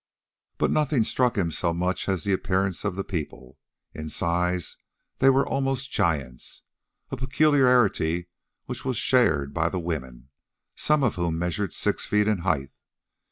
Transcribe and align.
But 0.57 0.71
nothing 0.71 1.03
struck 1.03 1.37
him 1.37 1.51
so 1.51 1.75
much 1.75 2.09
as 2.09 2.23
the 2.23 2.33
appearance 2.33 2.83
of 2.83 2.95
the 2.95 3.03
people. 3.03 3.59
In 3.93 4.09
size 4.09 4.75
they 5.19 5.29
were 5.29 5.45
almost 5.47 5.91
giants, 5.91 6.63
a 7.11 7.17
peculiarity 7.17 8.27
which 8.65 8.83
was 8.83 8.97
shared 8.97 9.53
by 9.53 9.69
the 9.69 9.79
women, 9.79 10.29
some 10.75 11.03
of 11.03 11.17
whom 11.17 11.37
measured 11.37 11.73
six 11.75 12.03
feet 12.03 12.27
in 12.27 12.39
height. 12.39 12.71